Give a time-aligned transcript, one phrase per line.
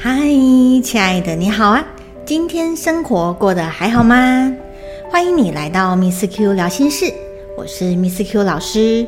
[0.00, 0.30] 嗨，
[0.80, 1.84] 亲爱的，你好啊！
[2.24, 4.54] 今天生活过得还好吗？
[5.10, 7.12] 欢迎你来到 Miss Q 聊心事，
[7.56, 9.04] 我是 Miss Q 老师，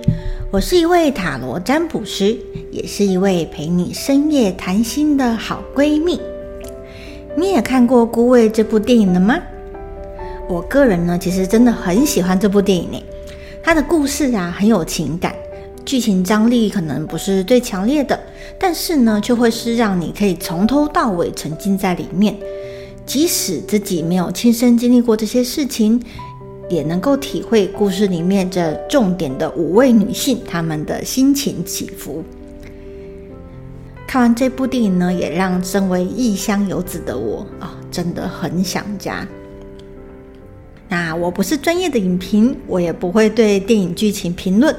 [0.50, 2.36] 我是一位塔罗占卜师，
[2.72, 6.20] 也是一位陪你深夜谈心的好闺蜜。
[7.36, 9.38] 你也看过《孤味》这部电影了吗？
[10.48, 13.00] 我个人呢，其实真的很喜欢这部电影呢。
[13.62, 15.32] 它的故事啊，很有情感。
[15.84, 18.18] 剧情张力可能不是最强烈的，
[18.58, 22.36] 但是呢，却会是让你可以从头到尾沉浸在里面，
[23.04, 26.00] 即使自己没有亲身经历过这些事情，
[26.68, 32.22] 也能够体会故事里面这重点的五位女性她们的心情起伏。
[34.06, 39.26] 看完这部电影呢，也让身为异乡游子的我啊，真的很想家。
[40.88, 44.74] 那我不是专业的影评，我也不会对电影剧情评论。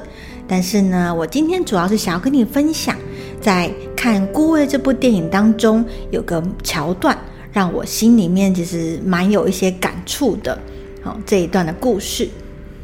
[0.52, 2.94] 但是呢，我今天主要是想要跟你分享，
[3.40, 7.16] 在看《孤味》这部电影当中，有个桥段
[7.54, 10.58] 让我心里面其实蛮有一些感触的。
[11.02, 12.28] 好，这一段的故事，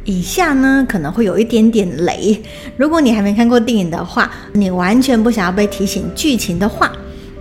[0.05, 2.43] 以下呢可能会有一点点雷。
[2.79, 6.91] 如果你还没看过电影的话，你完全不想要被提醒剧情的话，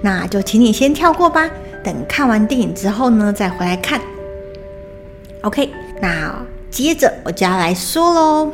[0.02, 1.50] 那就请你先跳过吧。
[1.82, 4.02] 等看完电影之后呢，再回来看。
[5.44, 5.70] OK，
[6.02, 6.36] 那
[6.70, 8.52] 接着我就要来说喽。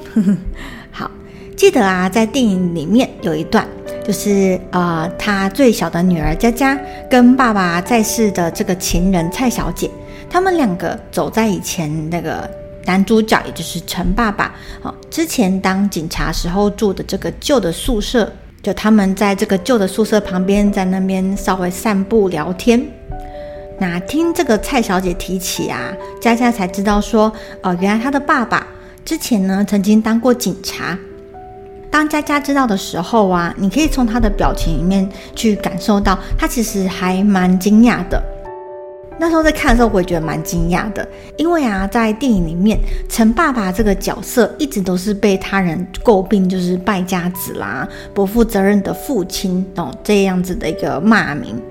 [1.56, 3.66] 记得啊，在电影里面有一段，
[4.04, 6.78] 就是呃，他最小的女儿佳佳
[7.10, 9.90] 跟爸爸在世的这个情人蔡小姐，
[10.30, 12.50] 他们两个走在以前那个
[12.86, 18.30] 男主角，也就是陈爸爸，哦，之前当警察时候住的这个旧的宿舍，
[18.62, 22.84] 就他们在这个旧的宿舍旁边，在那边稍微散步聊天。
[23.80, 27.32] 那听这个蔡小姐提起啊，佳佳才知道说，
[27.62, 28.68] 哦，原来她的爸爸
[29.06, 30.98] 之前呢曾经当过警察。
[31.94, 38.20] 当佳佳知道的时候啊，你可以从她的表情里面去感受到，她其实还蛮惊讶的。
[39.20, 51.62] 那时候在看的时候，我也觉得蛮惊讶的，因为啊，在电影里面，陈爸爸这个角色一直都是被他人诟病，就是败家子啦、不负责任的父亲哦这样子的一个骂名。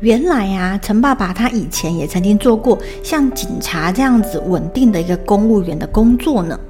[0.00, 6.60] 原来啊，陈爸爸他以前也曾经做过像警察这样子稳定的一个公务员的工作呢。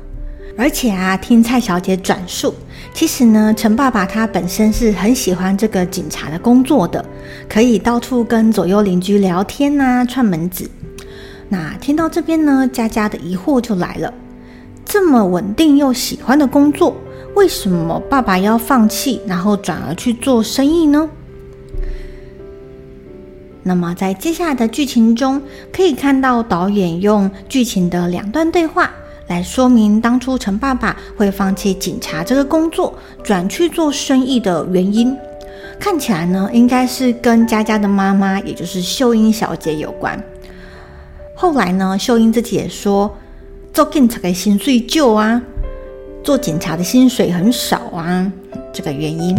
[0.57, 2.55] 而且啊，听蔡小姐转述，
[2.93, 7.05] 其实呢，陈爸爸他本身是很喜欢这个警察的工作的，
[7.49, 10.71] 可以到处跟左右邻居聊天呐，串门子。
[11.49, 14.15] 那听到这边呢，佳佳的疑惑就来了：
[14.85, 16.97] 这么稳定又喜欢的工作，
[17.35, 21.11] 为什么爸爸要放弃，然后转而去做生意呢？
[23.65, 25.43] 那么在接下来的剧情中，
[25.73, 28.93] 可以看到导演用剧情的两段对话。
[29.27, 35.17] 来说明当初陈爸爸会放弃警察这个工作，转去做生意的原因。
[35.81, 40.23] 看起来呢，应该是跟佳佳的妈妈，也就是秀英小姐有关。
[41.35, 43.17] 后来呢，秀英自己也说，
[43.73, 45.41] 做警察的薪水旧啊，
[46.23, 48.31] 做警察的薪水很少啊，
[48.73, 49.37] 这个原因。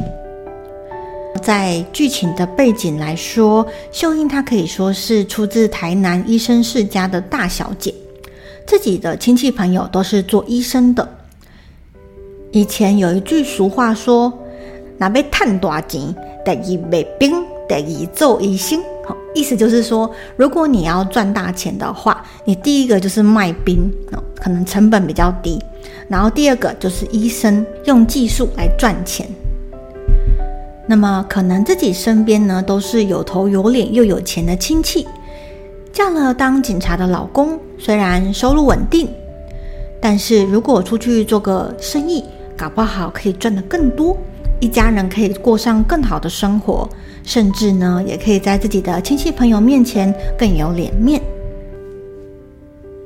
[1.41, 7.93] 在剧情的背景来说，秀英她可以说是出自台南医生世家的大小姐。
[8.65, 11.07] 自己的亲戚朋友都是做医生的。
[12.51, 14.31] 以前有一句俗话说
[14.97, 17.33] ：“拿被探大钱，得一卖兵，
[17.67, 18.81] 得一做医生。”，
[19.35, 23.91] 意思就是说，如果你要赚大钱的话，你第一个就是卖兵，
[24.35, 25.59] 可能成本比较低；
[26.07, 29.27] 然后第二个就是医生，用技术来赚钱。
[30.87, 35.05] 那么，可能自己身边呢都是有头有脸又有钱的亲戚。
[35.95, 39.07] 嫁了当警察的老公，虽然收入稳定，
[40.01, 42.21] 但是如果出去做个生意，
[42.57, 44.17] 搞不好可以赚得更多，
[44.59, 46.85] 一家人可以过上更好的生活，
[47.23, 51.21] 甚至呢，也可以在自己的亲戚朋友面前更有脸面。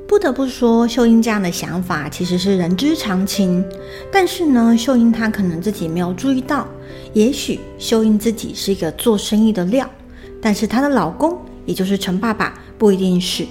[0.08, 3.64] 不得不说，秀英这样的想法其实是人之常情，
[4.10, 6.66] 但是呢，秀英她可能自己没有注意到，
[7.12, 9.88] 也许秀英自己是一个做生意的料，
[10.42, 12.52] 但是她的老公，也就是陈爸爸。
[12.80, 13.46] 不一定是，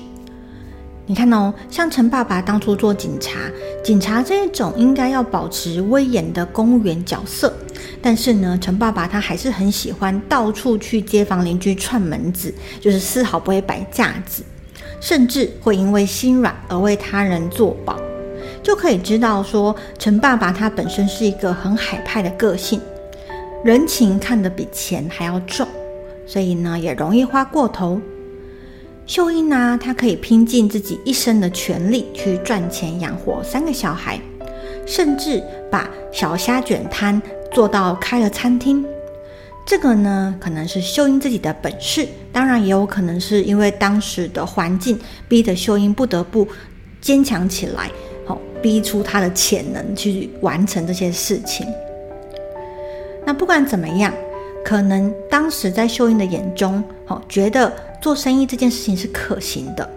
[1.05, 3.37] 你看哦，像陈爸爸当初做警察，
[3.83, 7.53] 警察这一种应该要保持威严的公务员角色，
[8.01, 14.41] 但是呢，陈爸爸他还是很喜欢到处去街坊邻居串门子，就是丝毫不会摆架子，
[14.99, 17.95] 甚至会因为心软而为他人作保，
[18.63, 22.81] 就可以知道说，陈爸爸他本身是一个很海派的个性，
[23.63, 25.67] 人情看得比钱还要重，
[26.25, 28.01] 所以呢，也容易花过头。
[29.09, 34.21] 秀英呢，她可以拼尽自己一生的全力去赚钱养活三个小孩，
[34.85, 35.41] 甚至
[35.71, 37.19] 把小虾卷摊
[37.51, 38.85] 做到开了餐厅。
[39.65, 46.47] 这个呢，可能是秀英自己的本事，当然也有可能是因为当时的环境逼得秀英不得不
[47.01, 47.89] 坚强起来，
[48.27, 51.65] 好逼出她的潜能去完成这些事情。
[53.25, 54.13] 那不管怎么样，
[54.63, 59.89] 可能当时在秀英的眼中，好觉得做生意这件事情是可行的。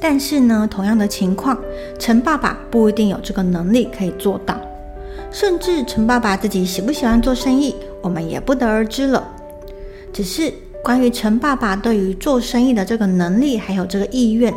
[0.00, 1.58] 但是呢，同样的情况，
[1.98, 4.60] 陈爸爸不一定有这个能力可以做到，
[5.30, 7.74] 甚至陈爸爸自己喜不喜欢做生意。
[8.02, 9.26] 我们也不得而知了。
[10.12, 10.52] 只是
[10.82, 14.52] 关于陈爸爸对于做生意的这个能力，还有这个意愿，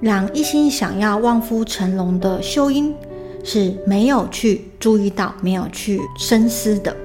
[0.00, 2.94] 让一心想要望夫成龙的秀英
[3.44, 6.96] 是没有去注意到、没有去深思的。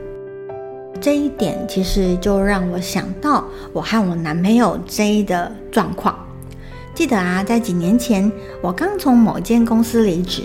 [1.06, 6.18] 这一点其实就让我想到我和我男朋友 J 的状况。
[6.96, 10.42] 记得啊，在几年前，我刚从某间公司离职，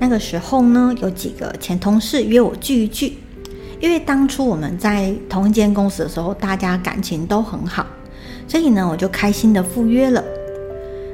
[0.00, 3.18] 那个时候呢，有几个前同事约我聚一聚。
[3.78, 7.86] 因为当初我们在同一间公司的时候，大家感情都很好，
[8.48, 10.24] 所以呢，我就开心的赴约了。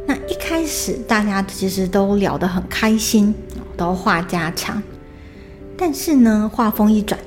[0.06, 3.34] 那一开始大家其实都聊得很开心，
[3.76, 4.82] 都话家常。
[5.76, 7.20] 但是呢，话锋一转，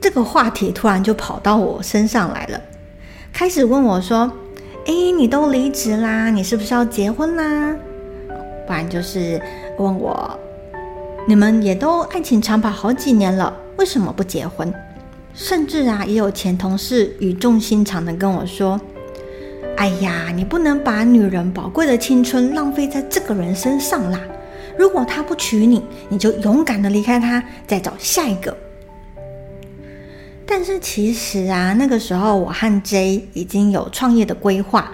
[0.00, 2.60] 这个话题突然就跑到我身上来了，
[3.32, 4.32] 开始问我说
[4.86, 7.76] ：“哎，你都离职啦，你是不是要结婚啦？”
[8.66, 9.40] 不然就是
[9.78, 10.38] 问我
[11.28, 14.72] ：“你们也都爱情长跑好几年了。”为什么不结婚？
[15.34, 18.80] 甚至啊，也有前同事语重心长的跟我说
[19.76, 24.18] ：“哎呀，你不能把女人宝贵的青春浪费在这个人身上啦！
[24.78, 28.56] 如果他不娶你，你就勇敢的离开他，再找下一个。”
[30.50, 34.90] 但是其实啊，那个时候我和 J 已经有创业的规划。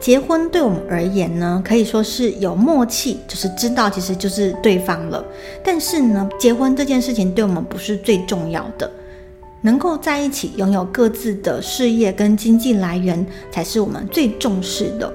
[0.00, 5.22] 结婚对我们而言呢，可以说是有默契，就是知道其实就是对方了。
[5.62, 8.90] 但是呢，结婚这件事情对我们不是最重要的，
[9.60, 15.12] 能够在一起拥有各自的事业跟经济来源才是我们最重视的。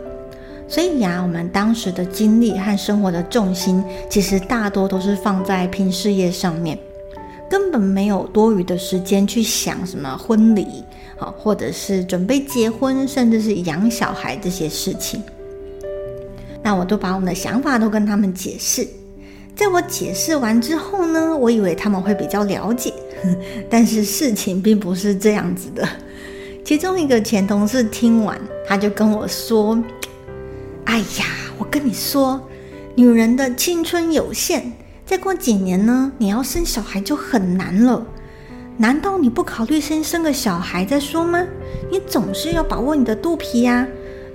[0.68, 6.78] 所以呀，我们当时的精力和生活的重心，其实大多都是放在拼事业上面，
[7.50, 10.66] 根本没有多余的时间去想什么婚礼。
[11.18, 15.22] 好，或者是准备结婚，甚至是养小孩这些事情，
[16.64, 18.88] 那我都把我们的想法都跟他们解释。
[19.54, 22.94] 在我解释完之后呢，我以为他们会比较了解，
[23.70, 25.86] 但是事情并不是这样子的。
[26.64, 29.78] 其中一个前同事听完，他就跟我说
[30.86, 31.26] ：“哎呀，
[31.58, 32.40] 我跟你说，
[32.96, 34.72] 女人的青春有限，
[35.10, 38.06] 再过几年呢，你要生小孩就很难了。”
[38.78, 41.44] 难道你不考虑先生个小孩再说吗？
[41.90, 43.88] 你总是要把握你的肚皮呀！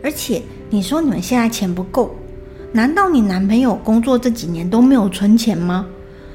[0.03, 2.17] 而且你说你们现在钱不够，
[2.73, 5.87] 难道你男朋友工作这几年都没有存钱吗？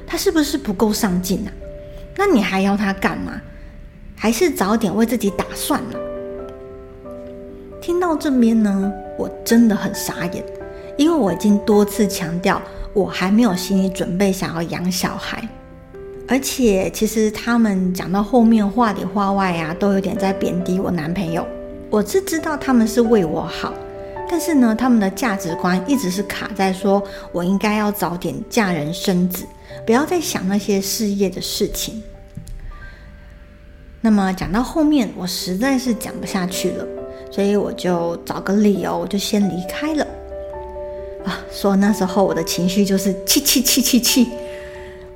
[0.06, 1.52] 他是不是不够上进啊？
[2.16, 3.38] 那你还要他干嘛？
[4.16, 5.98] 还是早点为自己打算呢？
[7.78, 10.42] 听到这边呢，我真的很傻眼，
[10.96, 12.60] 因为我已经多次强调，
[12.92, 15.46] 我还没有心理准备想要养小孩。
[16.28, 21.46] 而且，其实他们讲到后面话里话外啊，都有点在贬低我男朋友。
[21.90, 23.74] 我是知道他们是为我好，
[24.28, 27.02] 但是呢，他们的价值观一直是卡在说
[27.32, 29.44] 我应该要早点嫁人生子，
[29.84, 32.00] 不要再想那些事业的事情。
[34.00, 36.86] 那么讲到后面，我实在是讲不下去了，
[37.32, 40.06] 所以我就找个理由，我就先离开了。
[41.24, 44.28] 啊，说那时候我的情绪就是气气气气气。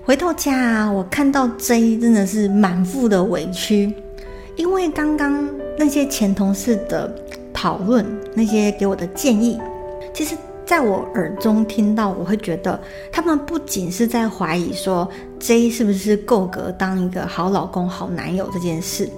[0.05, 3.91] 回到家，我看到 J 真的是满腹的委屈，
[4.55, 7.11] 因为刚刚那些前同事的
[7.55, 9.59] 讨论，那些给我的建议，
[10.13, 12.79] 其实在我耳中听到，我会觉得
[13.11, 15.09] 他们不仅是在怀疑说
[15.41, 19.09] J 是不是够格当一个好老公、好男友这件事，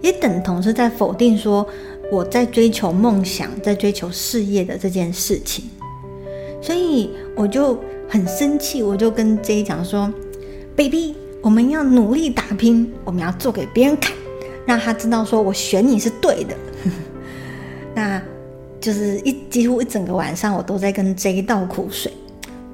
[0.00, 1.64] 也等同是在否定说
[2.10, 5.64] 我在追求梦想、在追求事业的这件事情，
[6.66, 7.78] 所以我就。
[8.08, 10.08] 很生气，我就跟 J 讲说
[10.76, 14.14] ：“baby，我们要努力打拼，我们要做给别人看，
[14.64, 16.54] 让他知道说我选你是对的。
[17.96, 18.22] ”那
[18.80, 22.12] 就是一几乎一整个晚上，我都在跟 J 倒苦水，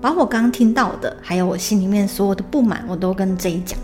[0.02, 3.78] 把我刚刚听到的，还有我心里面所有的不满，我都跟 J 讲。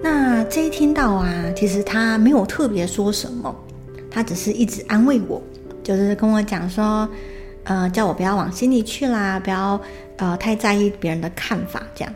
[0.00, 3.52] 那 J 听到啊，其实他没有特别说什么，
[4.08, 5.42] 他只是一直安慰我，
[5.82, 7.08] 就是跟我讲说。
[7.64, 9.80] 呃，叫我不要往心里去啦，不要
[10.16, 12.14] 呃太在意别人的看法，这样。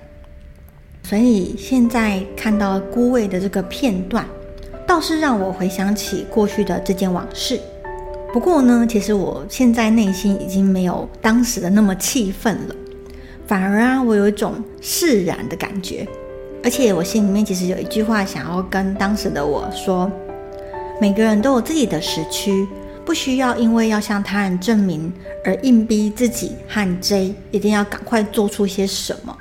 [1.02, 4.26] 所以现在看到孤位的这个片段，
[4.86, 7.60] 倒是让我回想起过去的这件往事。
[8.32, 12.74] 不过呢，其实我现在内心已经没有当时的那么气愤了，
[13.46, 16.06] 反而啊，我有一种释然的感觉。
[16.64, 20.10] 而且我心里面其实有一句话想要跟当时的我说：
[20.98, 22.66] 每个人都有自己的时区，
[23.04, 25.12] 不需要因为要向他人证明
[25.44, 29.36] 而硬逼自己和 J 一定要赶快做出些什么。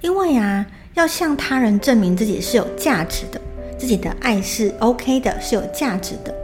[0.00, 3.40] 因为啊，要向他人证明自己是有价值的，
[3.78, 6.34] 自己的爱是 OK 的，是有价值的，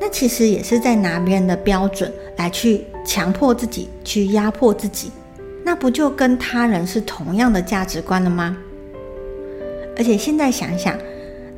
[0.00, 5.10] 那其实也是在拿别人的标准来去强迫自己，去压迫自己。
[5.64, 8.56] 那不就跟他人是同样的价值观了吗？
[9.96, 10.98] 而且现在想想，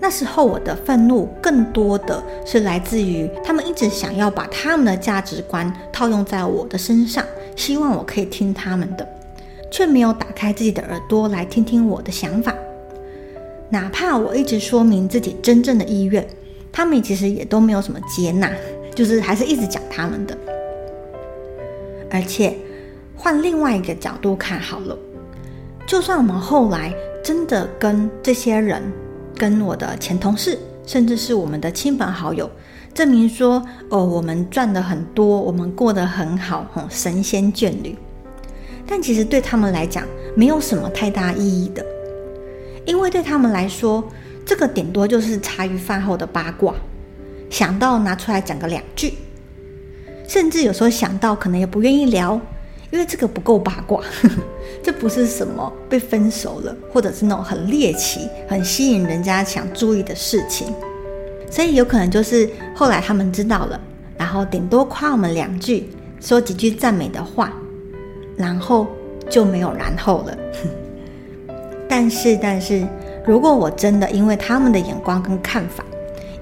[0.04, 7.24] 那时候我的愤怒更多的是来自于他们一直想要把他们的价值观套用在我的身上，
[7.56, 9.08] 希望我可以听他们的，
[9.70, 12.54] 却没有打开自己的耳朵来听听我的想法。
[13.70, 16.22] 哪怕我一直说明自己真正的意愿，
[16.70, 18.52] 他们其实也都没有什么接纳，
[18.94, 20.36] 就是还是一直讲他们的。
[22.10, 22.54] 而且
[23.16, 24.98] 换另外一个角度看好了，
[25.86, 26.92] 就算我们后来。
[27.24, 28.82] 真的跟这些人，
[29.36, 32.50] 跟我的前同事，甚至是我们的亲朋好友，
[32.92, 37.96] 证明说，哦，我们赚的很多，我们过得很好，吼，神仙眷侣。
[38.86, 40.04] 但其实对他们来讲，
[40.36, 41.84] 没有什么太大意义的，
[42.86, 44.04] 因为对他们来说，
[44.44, 46.74] 这个顶多就是茶余饭后的八卦，
[47.50, 49.14] 想到拿出来讲个两句，
[50.28, 52.40] 甚至有时候想到可能也不愿意聊。
[52.94, 54.00] 因为这个不够八卦，
[54.80, 60.72] 这不是什么被分手了，或者是那种很猎奇、很吸引人家想注意的事情，
[61.50, 63.80] 所以有可能就是后来他们知道了，
[64.16, 65.88] 然后顶多夸我们两句，
[66.20, 67.52] 说几句赞美的话，
[68.36, 68.86] 然后
[69.28, 70.38] 就没有然后了。
[71.90, 72.86] 但是，但是
[73.26, 75.84] 如果我真的因为他们的眼光跟看法，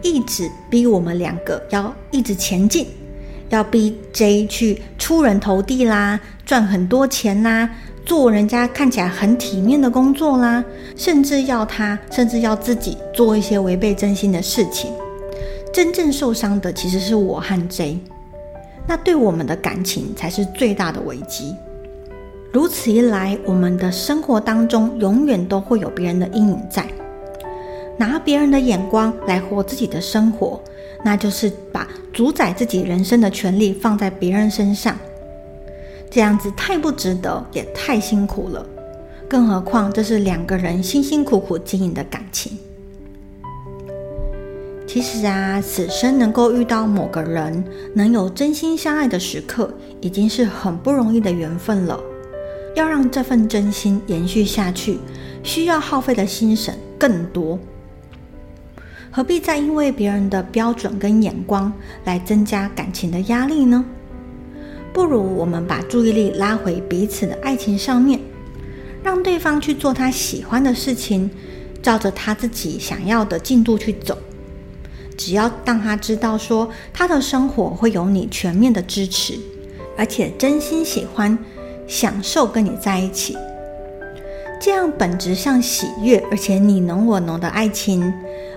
[0.02, 2.88] 一直逼我们两个要一直前进。
[3.52, 7.68] 要逼 J 去出人头地啦，赚很多钱啦，
[8.02, 10.64] 做人家看起来很体面的工作啦，
[10.96, 14.90] 甚至要他，甚至要自己做一些违背真心的事情。
[15.70, 17.98] 真正受伤的其实是我和 J，
[18.88, 21.54] 那对我们的感情才是最大的危机。
[22.54, 26.86] 如此一来，我们的生活当中永远都会有别人的阴影在，
[27.98, 30.58] 拿别人的眼光来活自己的生活。
[31.04, 34.96] 那就是把主宰自己人生的权利放在别人身上，
[36.10, 38.64] 这样子太不值得，也太辛苦了。
[39.28, 42.58] 更何况这是两个人辛辛苦苦经营的感情。
[44.86, 51.98] 其实啊，此生能够遇到某个人，能有真心相爱的时刻，已经是很不容易的缘分了。
[52.76, 54.98] 要让这份真心延续下去，
[55.42, 57.58] 需要耗费的心神更多。
[59.14, 61.70] 何必再因为别人的标准跟眼光
[62.06, 63.84] 来增加感情的压力呢？
[64.90, 68.18] 不如我们把注意力拉回彼此的爱情上面，
[69.02, 71.30] 让对方去做他喜欢的事情，
[71.82, 74.16] 照着他自己想要的进度去走。
[75.14, 79.38] 只要让他知道说他的生活会有你全面的支持，
[79.94, 81.38] 而且真心喜欢、
[81.86, 83.36] 享受跟你在一起，
[84.58, 88.10] 这样本质上喜悦而且你侬我侬的爱情。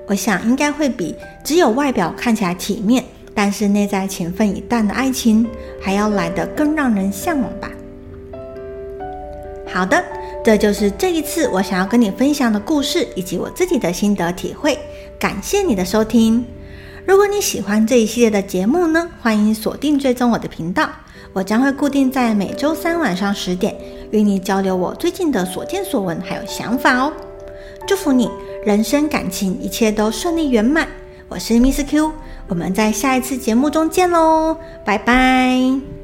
[0.08, 5.48] 我想应该会比只有外表看起来体面，但是内在情分已淡的爱情
[5.82, 7.72] 还要来得更让人向往吧。
[9.68, 10.02] 好的，
[10.44, 14.78] 这就是这一次我想要跟你分享的故事以及我自己的心得体会。
[15.20, 16.46] 感谢你的收听。
[17.06, 20.90] 如果你喜欢这一系列的节目呢，欢迎锁定追踪我的频道，
[21.34, 23.76] 我将会固定在每周三晚上十点
[24.12, 27.12] 与你交流我最近的所见所闻还有想法哦。
[27.88, 28.30] 祝福你。
[28.66, 30.88] 人生感情一切都顺利圆满，
[31.30, 32.12] 我是 Miss Q，
[32.48, 35.86] 我们在下一次节目中见喽，拜拜。